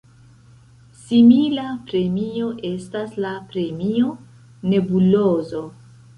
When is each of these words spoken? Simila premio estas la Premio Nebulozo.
Simila 1.01 1.65
premio 1.91 2.47
estas 2.71 3.13
la 3.27 3.35
Premio 3.53 4.17
Nebulozo. 4.73 5.65